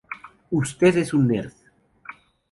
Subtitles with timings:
[0.49, 1.53] Usted es un nerd.